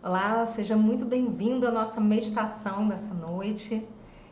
[0.00, 3.84] Olá, seja muito bem-vindo à nossa meditação dessa noite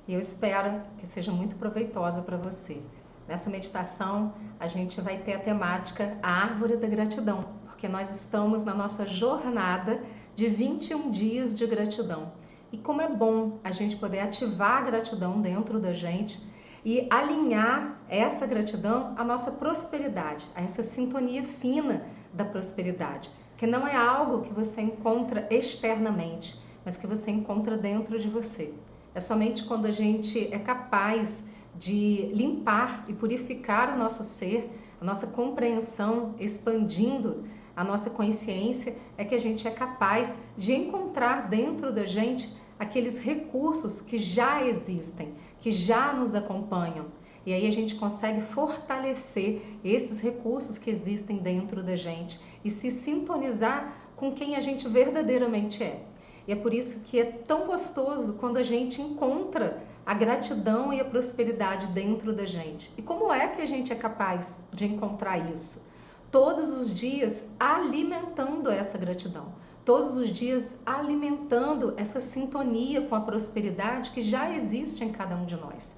[0.07, 2.81] e eu espero que seja muito proveitosa para você.
[3.27, 8.65] Nessa meditação, a gente vai ter a temática a Árvore da Gratidão, porque nós estamos
[8.65, 10.01] na nossa jornada
[10.37, 12.31] de 21 dias de gratidão.
[12.71, 16.41] E como é bom a gente poder ativar a gratidão dentro da gente
[16.85, 23.87] e alinhar essa gratidão à nossa prosperidade, a essa sintonia fina da prosperidade que não
[23.87, 28.73] é algo que você encontra externamente, mas que você encontra dentro de você.
[29.15, 31.43] É somente quando a gente é capaz
[31.79, 37.45] de limpar e purificar o nosso ser, a nossa compreensão, expandindo
[37.75, 43.19] a nossa consciência, é que a gente é capaz de encontrar dentro da gente aqueles
[43.19, 47.07] recursos que já existem, que já nos acompanham.
[47.47, 52.91] E aí a gente consegue fortalecer esses recursos que existem dentro da gente e se
[52.91, 56.03] sintonizar com quem a gente verdadeiramente é.
[56.49, 61.01] E é por isso que é tão gostoso quando a gente encontra a gratidão e
[61.01, 62.93] a prosperidade dentro da gente.
[62.99, 65.89] E como é que a gente é capaz de encontrar isso?
[66.33, 74.11] Todos os dias alimentando essa gratidão, todos os dias alimentando essa sintonia com a prosperidade
[74.11, 75.97] que já existe em cada um de nós.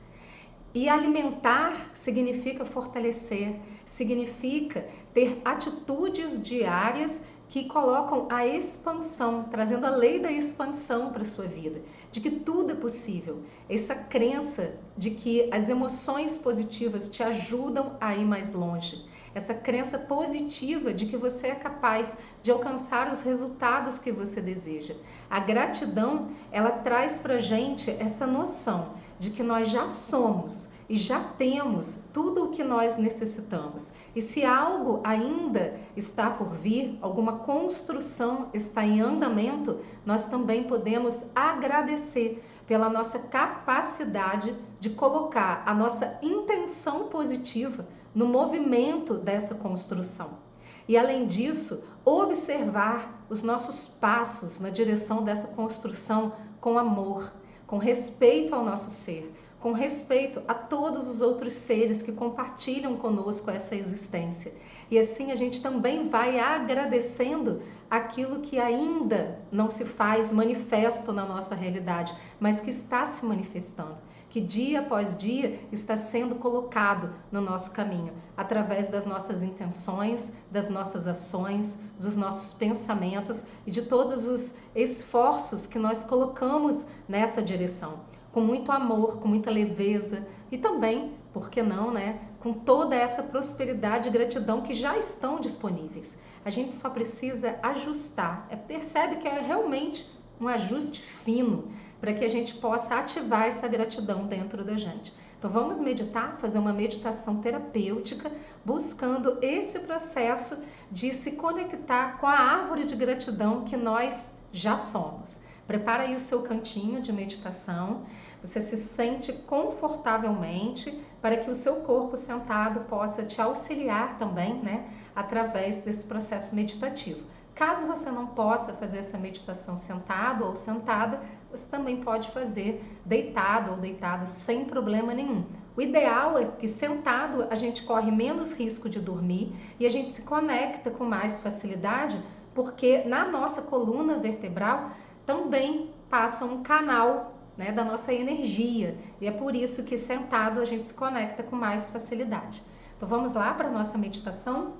[0.75, 10.19] E alimentar significa fortalecer, significa ter atitudes diárias que colocam a expansão, trazendo a lei
[10.19, 11.81] da expansão para a sua vida,
[12.11, 13.43] de que tudo é possível.
[13.67, 19.07] Essa crença de que as emoções positivas te ajudam a ir mais longe.
[19.35, 24.95] Essa crença positiva de que você é capaz de alcançar os resultados que você deseja.
[25.31, 31.21] A gratidão, ela traz para gente essa noção de que nós já somos e já
[31.21, 33.93] temos tudo o que nós necessitamos.
[34.17, 41.27] E se algo ainda está por vir, alguma construção está em andamento, nós também podemos
[41.35, 50.39] agradecer pela nossa capacidade de colocar a nossa intenção positiva no movimento dessa construção.
[50.87, 57.31] E além disso, observar os nossos passos na direção dessa construção com amor
[57.69, 59.31] com respeito ao nosso ser,
[59.61, 64.55] com respeito a todos os outros seres que compartilham conosco essa existência.
[64.91, 71.27] E assim a gente também vai agradecendo aquilo que ainda não se faz manifesto na
[71.27, 77.41] nossa realidade, mas que está se manifestando que dia após dia está sendo colocado no
[77.41, 84.27] nosso caminho, através das nossas intenções, das nossas ações, dos nossos pensamentos e de todos
[84.27, 88.00] os esforços que nós colocamos nessa direção,
[88.33, 93.22] com muito amor, com muita leveza e também, por que não, né, com toda essa
[93.22, 96.19] prosperidade e gratidão que já estão disponíveis.
[96.45, 100.09] A gente só precisa ajustar, é, percebe que é realmente
[100.41, 101.69] um ajuste fino
[102.00, 105.12] para que a gente possa ativar essa gratidão dentro da gente.
[105.38, 108.31] Então vamos meditar, fazer uma meditação terapêutica,
[108.64, 110.59] buscando esse processo
[110.91, 115.41] de se conectar com a árvore de gratidão que nós já somos.
[115.66, 118.06] Prepara aí o seu cantinho de meditação.
[118.42, 124.88] Você se sente confortavelmente para que o seu corpo sentado possa te auxiliar também, né,
[125.15, 127.20] através desse processo meditativo.
[127.54, 131.20] Caso você não possa fazer essa meditação sentado ou sentada,
[131.50, 135.44] você também pode fazer deitado ou deitada sem problema nenhum.
[135.76, 140.10] O ideal é que sentado a gente corre menos risco de dormir e a gente
[140.10, 142.20] se conecta com mais facilidade,
[142.54, 144.91] porque na nossa coluna vertebral
[145.25, 150.65] também passa um canal né, da nossa energia e é por isso que sentado a
[150.65, 152.62] gente se conecta com mais facilidade.
[152.97, 154.75] Então vamos lá para a nossa meditação?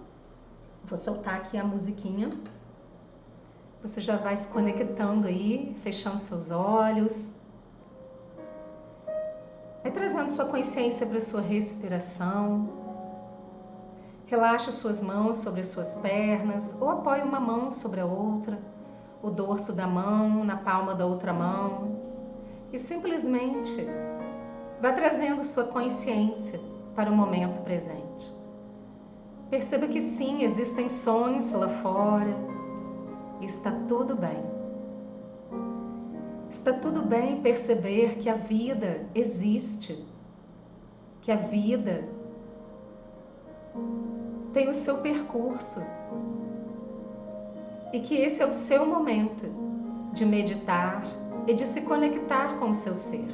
[0.85, 2.31] Vou soltar aqui a musiquinha.
[3.83, 7.35] Você já vai se conectando aí, fechando seus olhos.
[9.83, 12.69] Vai trazendo sua consciência para sua respiração.
[14.27, 18.59] Relaxa suas mãos sobre as suas pernas ou apoie uma mão sobre a outra,
[19.23, 21.97] o dorso da mão na palma da outra mão
[22.73, 23.87] e simplesmente
[24.83, 26.61] vá trazendo sua consciência
[26.95, 28.37] para o momento presente.
[29.49, 32.48] Perceba que sim, existem sons lá fora,
[33.41, 34.43] está tudo bem.
[36.51, 40.05] Está tudo bem perceber que a vida existe,
[41.21, 42.09] que a vida
[44.53, 45.81] tem o seu percurso
[47.93, 49.45] e que esse é o seu momento
[50.13, 51.05] de meditar
[51.47, 53.29] e de se conectar com o seu ser.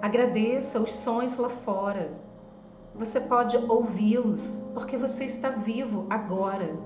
[0.00, 2.12] Agradeça os sons lá fora
[2.96, 6.78] você pode ouvi-los porque você está vivo agora.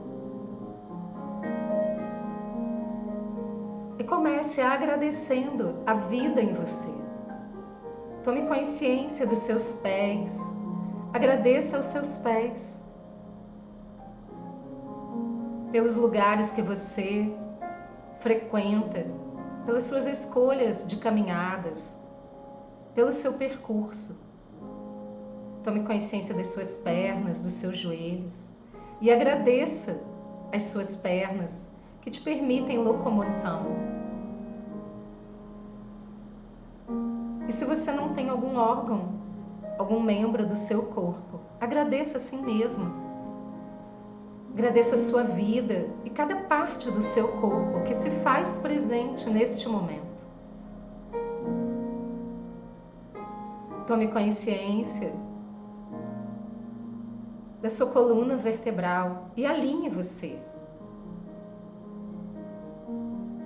[3.99, 6.89] E comece agradecendo a vida em você.
[8.25, 10.39] Tome consciência dos seus pés.
[11.13, 12.83] Agradeça aos seus pés.
[15.71, 17.31] Pelos lugares que você
[18.21, 19.07] frequenta,
[19.67, 21.99] pelas suas escolhas de caminhadas,
[22.95, 24.28] pelo seu percurso.
[25.69, 28.49] Tome consciência das suas pernas, dos seus joelhos
[29.03, 30.01] e agradeça
[30.51, 31.71] as suas pernas
[32.01, 33.67] que te permitem locomoção.
[37.47, 39.13] E se você não tem algum órgão,
[39.79, 42.91] algum membro do seu corpo, agradeça a si mesmo.
[44.55, 49.69] Agradeça a sua vida e cada parte do seu corpo que se faz presente neste
[49.69, 50.27] momento.
[53.87, 55.28] Tome consciência
[57.61, 60.39] da sua coluna vertebral e alinhe você.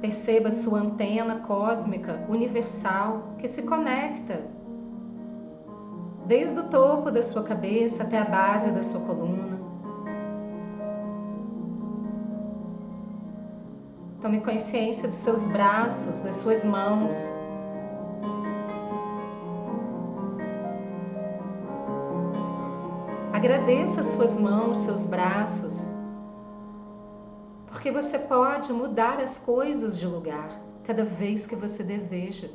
[0.01, 4.43] Perceba sua antena cósmica universal que se conecta
[6.27, 9.61] desde o topo da sua cabeça até a base da sua coluna.
[14.21, 17.15] Tome consciência dos seus braços, das suas mãos,
[23.43, 25.91] Agradeça suas mãos, seus braços,
[27.67, 32.47] porque você pode mudar as coisas de lugar cada vez que você deseja.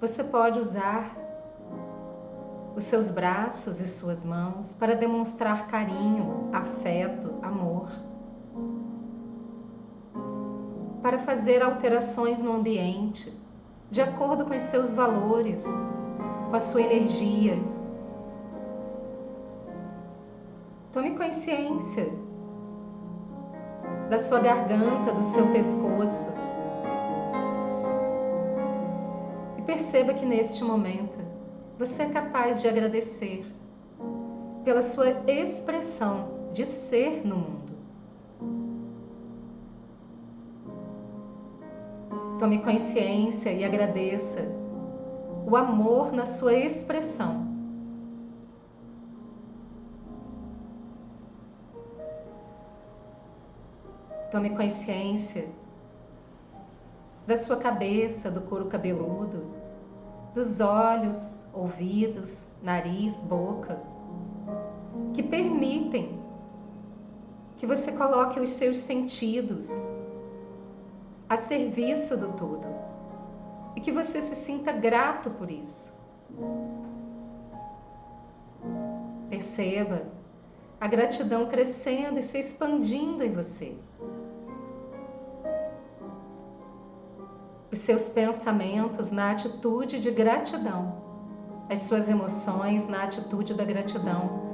[0.00, 1.14] Você pode usar
[2.74, 7.90] os seus braços e suas mãos para demonstrar carinho, afeto, amor.
[11.02, 13.38] Para fazer alterações no ambiente,
[13.90, 15.62] de acordo com os seus valores,
[16.48, 17.62] com a sua energia
[20.92, 22.08] Tome consciência
[24.08, 26.30] da sua garganta, do seu pescoço.
[29.56, 31.16] E perceba que neste momento
[31.78, 33.46] você é capaz de agradecer
[34.64, 37.72] pela sua expressão de ser no mundo.
[42.40, 44.40] Tome consciência e agradeça
[45.46, 47.49] o amor na sua expressão.
[54.30, 55.48] Tome consciência
[57.26, 59.44] da sua cabeça, do couro cabeludo,
[60.32, 63.80] dos olhos, ouvidos, nariz, boca,
[65.12, 66.20] que permitem
[67.56, 69.68] que você coloque os seus sentidos
[71.28, 72.66] a serviço do todo
[73.76, 75.92] e que você se sinta grato por isso.
[79.28, 80.02] Perceba
[80.80, 83.76] a gratidão crescendo e se expandindo em você.
[87.72, 90.94] Os seus pensamentos na atitude de gratidão,
[91.68, 94.50] as suas emoções na atitude da gratidão.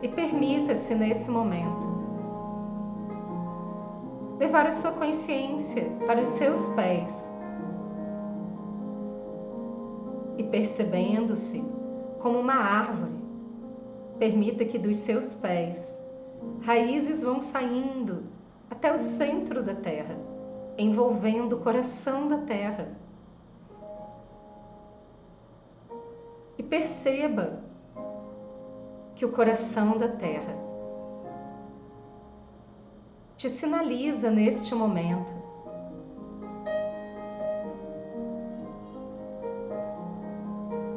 [0.00, 1.98] E permita-se nesse momento
[4.38, 7.32] levar a sua consciência para os seus pés
[10.38, 11.64] e percebendo-se
[12.20, 13.18] como uma árvore,
[14.20, 16.00] permita que dos seus pés
[16.62, 18.24] Raízes vão saindo
[18.70, 20.16] até o centro da terra,
[20.76, 22.88] envolvendo o coração da terra.
[26.56, 27.62] E perceba
[29.14, 30.56] que o coração da terra
[33.36, 35.32] te sinaliza neste momento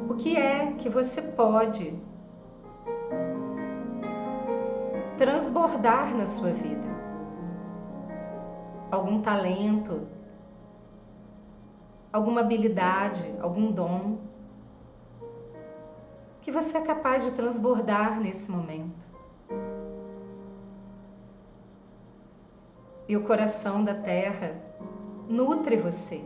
[0.08, 1.96] o que é que você pode
[5.22, 6.82] transbordar na sua vida.
[8.90, 10.08] Algum talento,
[12.12, 14.18] alguma habilidade, algum dom
[16.40, 19.06] que você é capaz de transbordar nesse momento.
[23.06, 24.60] E o coração da terra
[25.28, 26.20] nutre você,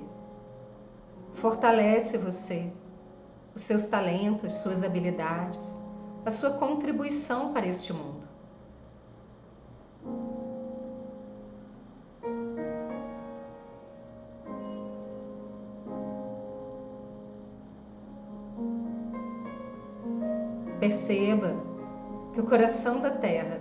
[1.34, 2.72] fortalece você,
[3.54, 5.78] os seus talentos, suas habilidades,
[6.24, 8.35] a sua contribuição para este mundo.
[20.86, 21.56] Perceba
[22.32, 23.60] que o coração da terra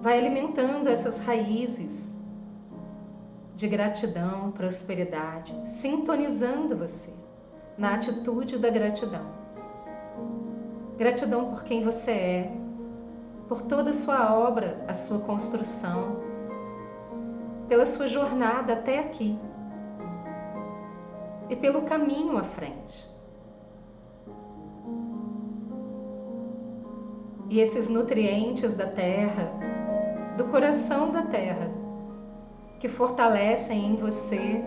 [0.00, 2.16] vai alimentando essas raízes
[3.56, 7.12] de gratidão, prosperidade, sintonizando você
[7.76, 9.26] na atitude da gratidão.
[10.96, 12.52] Gratidão por quem você é,
[13.48, 16.20] por toda a sua obra, a sua construção,
[17.66, 19.36] pela sua jornada até aqui
[21.50, 23.11] e pelo caminho à frente.
[27.52, 29.52] E esses nutrientes da terra,
[30.38, 31.70] do coração da terra,
[32.80, 34.64] que fortalecem em você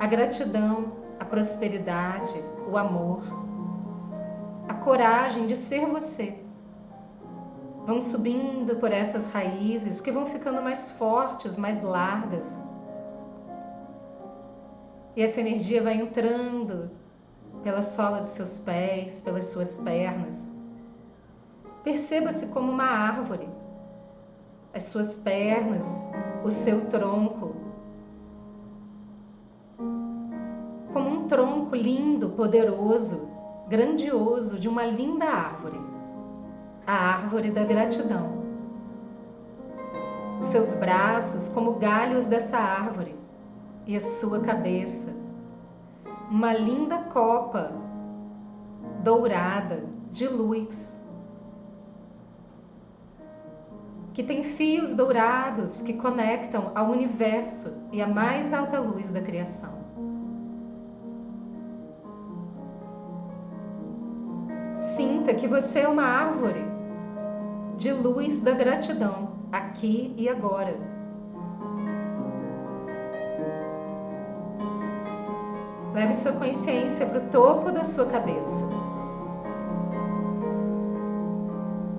[0.00, 2.34] a gratidão, a prosperidade,
[2.68, 3.22] o amor,
[4.68, 6.36] a coragem de ser você.
[7.86, 12.60] Vão subindo por essas raízes que vão ficando mais fortes, mais largas
[15.14, 16.90] e essa energia vai entrando
[17.62, 20.55] pela sola de seus pés, pelas suas pernas.
[21.86, 23.48] Perceba-se como uma árvore.
[24.74, 25.86] As suas pernas,
[26.42, 27.54] o seu tronco.
[30.92, 33.28] Como um tronco lindo, poderoso,
[33.68, 35.80] grandioso de uma linda árvore.
[36.84, 38.32] A árvore da gratidão.
[40.40, 43.14] Os seus braços como galhos dessa árvore
[43.86, 45.14] e a sua cabeça.
[46.28, 47.70] Uma linda copa
[49.04, 50.95] dourada de luz
[54.16, 59.74] que tem fios dourados que conectam ao universo e à mais alta luz da criação.
[64.80, 66.64] Sinta que você é uma árvore
[67.76, 70.74] de luz da gratidão, aqui e agora.
[75.92, 78.64] Leve sua consciência para o topo da sua cabeça.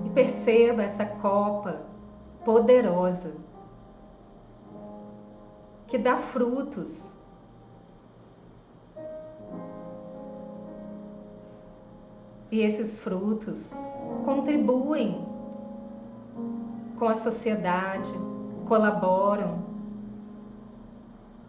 [0.04, 1.87] E perceba essa copa
[2.48, 3.34] poderosa
[5.86, 7.14] que dá frutos.
[12.50, 13.74] E esses frutos
[14.24, 15.28] contribuem
[16.98, 18.10] com a sociedade,
[18.66, 19.62] colaboram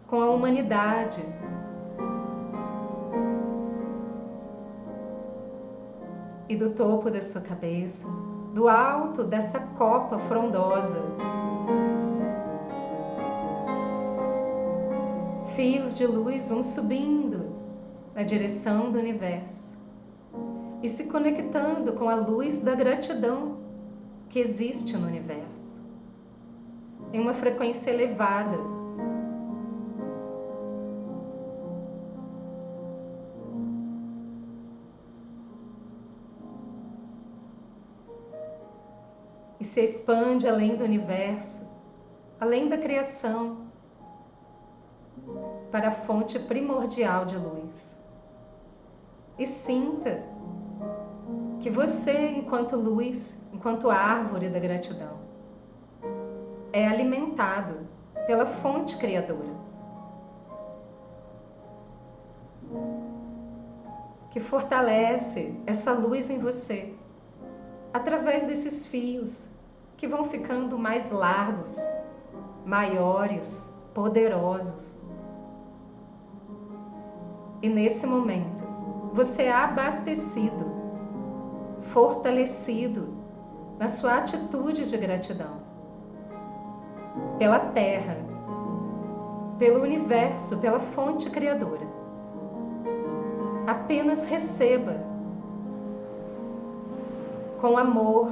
[0.06, 1.24] com a humanidade
[6.46, 8.06] e do topo da sua cabeça,
[8.52, 11.00] do alto dessa copa frondosa.
[15.54, 17.50] Fios de luz vão subindo
[18.14, 19.76] na direção do universo
[20.82, 23.58] e se conectando com a luz da gratidão
[24.28, 25.84] que existe no universo,
[27.12, 28.79] em uma frequência elevada
[39.70, 41.64] se expande além do universo,
[42.40, 43.58] além da criação,
[45.70, 47.96] para a fonte primordial de luz.
[49.38, 50.24] E sinta
[51.60, 55.20] que você, enquanto luz, enquanto árvore da gratidão,
[56.72, 57.86] é alimentado
[58.26, 59.54] pela fonte criadora.
[64.32, 66.92] Que fortalece essa luz em você
[67.92, 69.59] através desses fios
[70.00, 71.76] que vão ficando mais largos,
[72.64, 75.04] maiores, poderosos.
[77.60, 78.64] E nesse momento,
[79.12, 80.64] você é abastecido,
[81.82, 83.08] fortalecido
[83.78, 85.60] na sua atitude de gratidão
[87.38, 88.16] pela terra,
[89.58, 91.86] pelo universo, pela fonte criadora.
[93.66, 94.96] Apenas receba
[97.60, 98.30] com amor,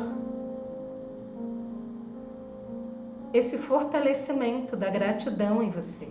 [3.32, 6.08] esse fortalecimento da gratidão em você.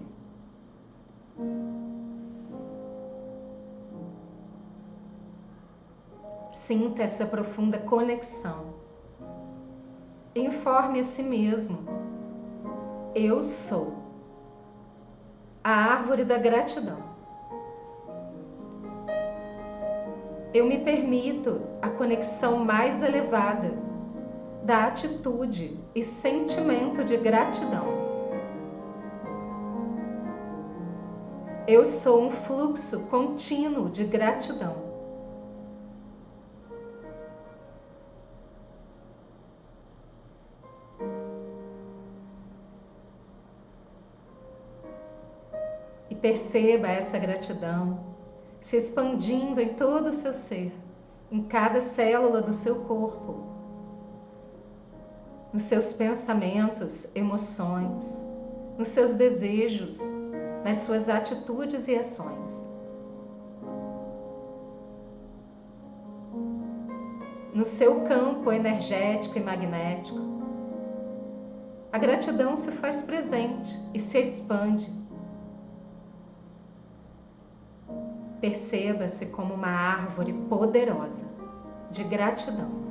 [6.51, 8.73] Sinta essa profunda conexão.
[10.35, 11.79] Informe a si mesmo.
[13.15, 13.95] Eu sou
[15.63, 17.17] a árvore da gratidão.
[20.57, 23.71] eu me permito a conexão mais elevada
[24.67, 27.85] da atitude e sentimento de gratidão.
[31.65, 34.75] Eu sou um fluxo contínuo de gratidão.
[46.09, 48.05] E perceba essa gratidão
[48.59, 50.73] se expandindo em todo o seu ser,
[51.31, 53.46] em cada célula do seu corpo,
[55.53, 58.25] nos seus pensamentos, emoções,
[58.77, 59.99] nos seus desejos,
[60.63, 62.67] nas suas atitudes e ações.
[67.57, 70.19] no seu campo energético e magnético,
[71.91, 74.87] a gratidão se faz presente e se expande.
[78.39, 81.25] Perceba-se como uma árvore poderosa
[81.89, 82.86] de gratidão.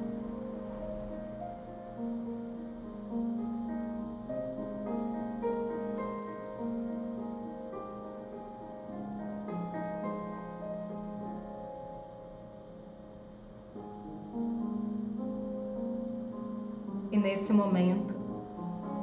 [17.26, 18.14] Nesse momento,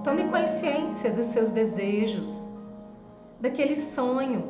[0.01, 2.48] tome consciência dos seus desejos,
[3.42, 4.46] daquele sonho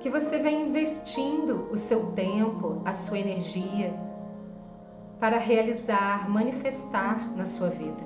[0.00, 3.94] que você vem investindo o seu tempo, a sua energia
[5.20, 8.04] para realizar, manifestar na sua vida.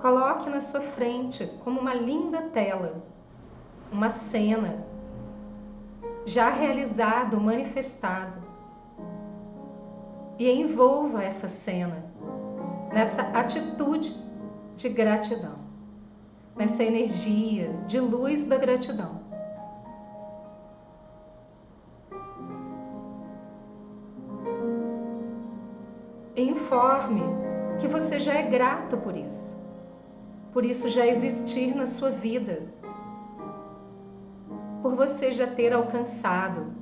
[0.00, 3.02] Coloque na sua frente como uma linda tela,
[3.92, 4.86] uma cena
[6.24, 8.47] já realizado, manifestado
[10.38, 12.04] e envolva essa cena
[12.92, 14.14] nessa atitude
[14.76, 15.58] de gratidão,
[16.56, 19.18] nessa energia de luz da gratidão.
[26.36, 27.22] Informe
[27.80, 29.60] que você já é grato por isso,
[30.52, 32.62] por isso já existir na sua vida,
[34.80, 36.72] por você já ter alcançado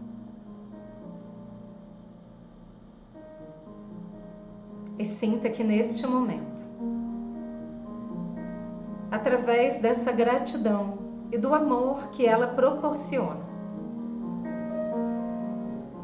[4.99, 6.63] e sinta que neste momento,
[9.11, 10.99] através dessa gratidão
[11.31, 13.45] e do amor que ela proporciona,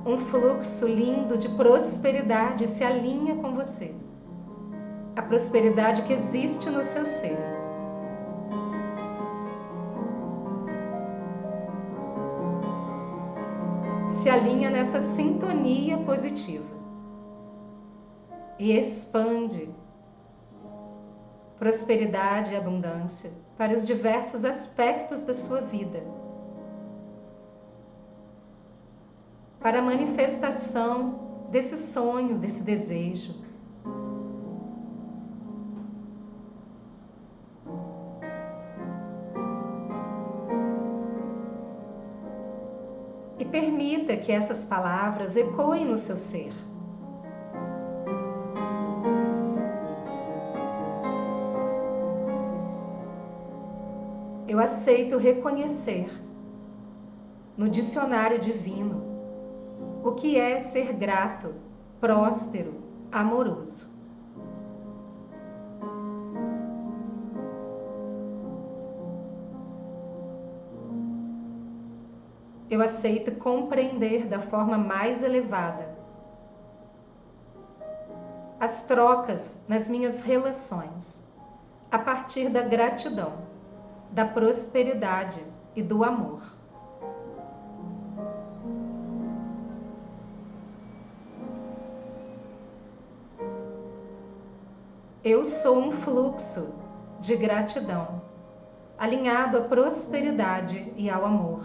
[0.05, 3.95] um fluxo lindo de prosperidade se alinha com você.
[5.15, 7.39] A prosperidade que existe no seu ser.
[14.11, 16.82] Se alinha nessa sintonia positiva
[18.63, 19.69] e expande
[21.59, 26.01] prosperidade e abundância para os diversos aspectos da sua vida.
[29.59, 33.35] Para a manifestação desse sonho, desse desejo.
[43.41, 46.53] E permita que essas palavras ecoem no seu ser.
[54.53, 56.11] Eu aceito reconhecer
[57.57, 59.03] no dicionário divino
[60.05, 61.55] o que é ser grato,
[61.99, 62.75] próspero,
[63.11, 63.91] amoroso.
[72.69, 75.97] Eu aceito compreender da forma mais elevada
[78.61, 81.25] as trocas nas minhas relações
[81.91, 83.51] a partir da gratidão
[84.13, 85.43] da prosperidade
[85.75, 86.43] e do amor.
[95.25, 96.75] Eu sou um fluxo
[97.21, 98.21] de gratidão,
[98.99, 101.65] alinhado à prosperidade e ao amor.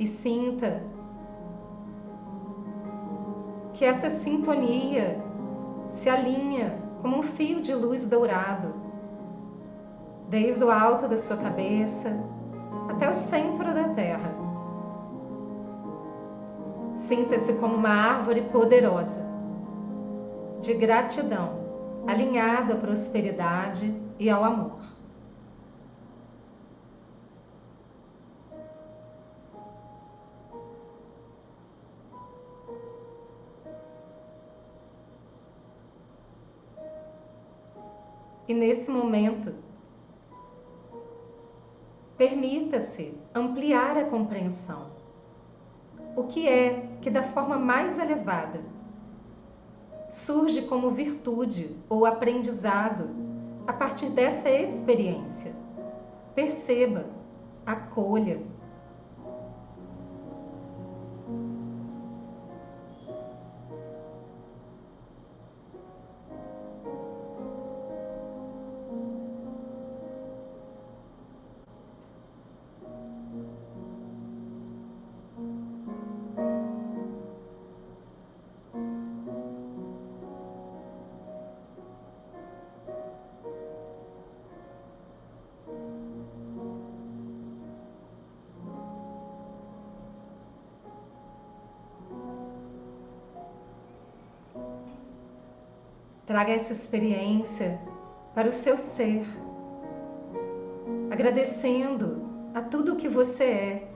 [0.00, 0.82] e sinta
[3.80, 5.18] que essa sintonia
[5.88, 8.74] se alinha como um fio de luz dourado,
[10.28, 12.14] desde o alto da sua cabeça
[12.90, 14.34] até o centro da terra.
[16.94, 19.24] Sinta-se como uma árvore poderosa,
[20.60, 21.60] de gratidão,
[22.06, 24.76] alinhada à prosperidade e ao amor.
[38.50, 39.54] E nesse momento,
[42.18, 44.88] permita-se ampliar a compreensão.
[46.16, 48.60] O que é que, da forma mais elevada,
[50.10, 53.08] surge como virtude ou aprendizado
[53.68, 55.54] a partir dessa experiência?
[56.34, 57.06] Perceba,
[57.64, 58.42] acolha
[96.30, 97.80] Traga essa experiência
[98.36, 99.26] para o seu ser,
[101.10, 103.88] agradecendo a tudo que você é,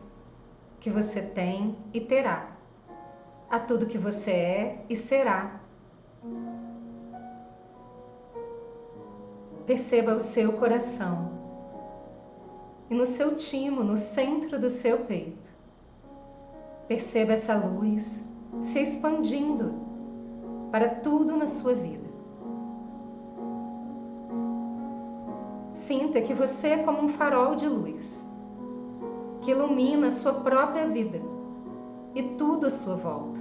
[0.81, 2.57] que você tem e terá,
[3.49, 5.61] a tudo que você é e será.
[9.65, 11.31] Perceba o seu coração
[12.91, 15.51] e no seu timo, no centro do seu peito.
[16.89, 18.25] Perceba essa luz
[18.61, 19.73] se expandindo
[20.73, 22.04] para tudo na sua vida.
[25.87, 28.27] Sinta que você é como um farol de luz
[29.43, 31.21] que ilumina a sua própria vida
[32.15, 33.39] e tudo à sua volta.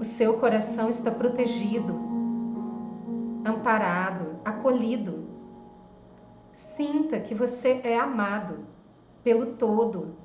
[0.00, 1.94] O seu coração está protegido,
[3.44, 5.28] amparado, acolhido.
[6.52, 8.66] Sinta que você é amado
[9.22, 10.16] pelo todo,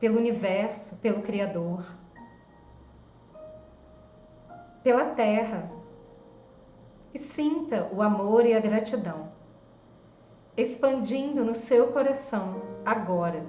[0.00, 1.86] pelo universo, pelo Criador,
[4.82, 5.81] pela terra.
[7.14, 9.32] E sinta o amor e a gratidão
[10.56, 13.44] expandindo no seu coração agora.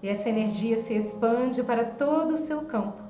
[0.00, 3.07] E essa energia se expande para todo o seu campo.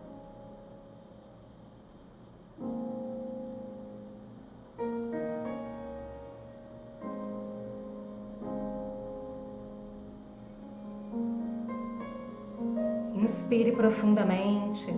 [13.79, 14.93] Profundamente,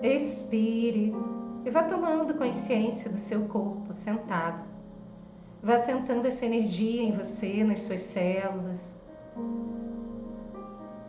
[0.00, 1.12] expire
[1.64, 4.62] e vá tomando consciência do seu corpo sentado.
[5.60, 9.04] Vá sentando essa energia em você, nas suas células.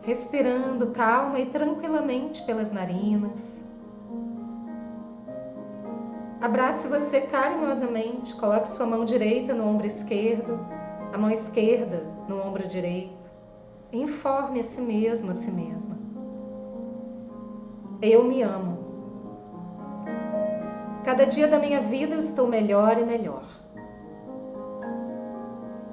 [0.02, 3.64] Respirando calma e tranquilamente pelas narinas.
[6.40, 10.58] Abrace você carinhosamente, coloque sua mão direita no ombro esquerdo,
[11.12, 13.30] a mão esquerda no ombro direito.
[13.92, 16.05] Informe a si mesmo, a si mesma.
[18.02, 18.76] Eu me amo.
[21.04, 23.44] Cada dia da minha vida eu estou melhor e melhor.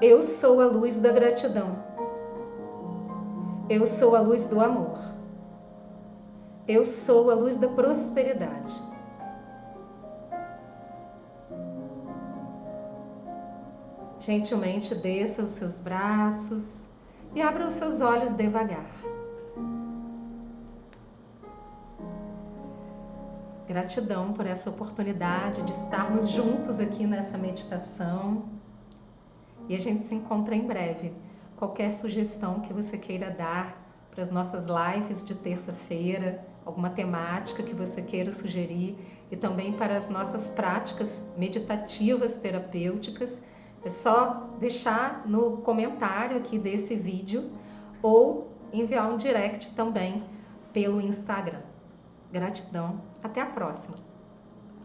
[0.02, 1.78] Eu sou a luz da gratidão.
[3.70, 4.98] Eu sou a luz do amor.
[6.68, 8.74] Eu sou a luz da prosperidade.
[14.20, 16.88] Gentilmente desça os seus braços
[17.36, 19.03] e abra os seus olhos devagar.
[23.74, 28.44] Gratidão por essa oportunidade de estarmos juntos aqui nessa meditação.
[29.68, 31.12] E a gente se encontra em breve.
[31.58, 33.76] Qualquer sugestão que você queira dar
[34.12, 38.96] para as nossas lives de terça-feira, alguma temática que você queira sugerir
[39.32, 43.42] e também para as nossas práticas meditativas terapêuticas,
[43.84, 47.50] é só deixar no comentário aqui desse vídeo
[48.04, 50.24] ou enviar um direct também
[50.72, 51.62] pelo Instagram.
[52.32, 53.13] Gratidão.
[53.24, 54.13] Até a próxima.